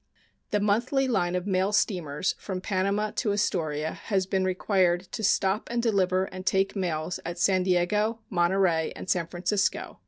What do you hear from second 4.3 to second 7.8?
required to "stop and deliver and take mails at San